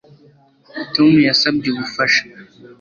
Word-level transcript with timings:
Tom 0.93 1.11
yasabye 1.27 1.67
ubufasha 1.69 2.23